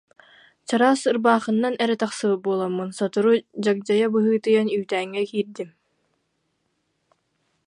[0.67, 5.69] Чараас ырбаахынан эрэ тахсыбыт буоламмын сотору дьагдьайа быһыытыйан үүтээҥҥэ киирдим